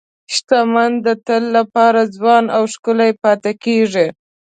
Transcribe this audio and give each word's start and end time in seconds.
شتمن 0.33 0.91
د 1.05 1.07
تل 1.25 1.43
لپاره 1.57 2.01
ځوان 2.15 2.43
او 2.55 2.63
ښکلي 2.73 3.11
پاتې 3.23 3.51
کېږي. 3.63 4.07